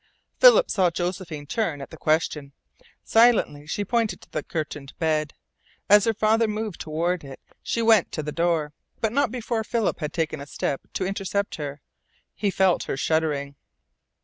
[0.39, 2.53] Philip saw Josephine turn at the question.
[3.03, 5.35] Silently she pointed to the curtained bed.
[5.91, 9.99] As her father moved toward it she went to the door, but not before Philip
[9.99, 11.81] had taken a step to intercept her.
[12.33, 13.55] He felt her shuddering.